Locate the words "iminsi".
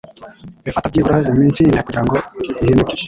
1.33-1.59